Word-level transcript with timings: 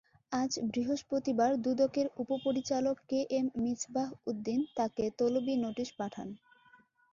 আজ 0.31 0.51
বৃহস্পতিবার 0.67 1.51
দুদকের 1.65 2.07
উপপরিচালক 2.17 2.97
কে 3.09 3.19
এম 3.37 3.47
মিছবাহ 3.63 4.07
উদ্দিন 4.27 4.59
তাকে 4.77 5.03
তলবি 5.19 5.53
নোটিশ 5.63 5.89
পাঠান। 5.99 6.27